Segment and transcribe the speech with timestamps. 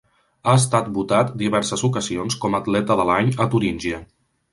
[0.43, 4.01] Ha estat votat diverses ocasions com atleta de l'any a Turíngia.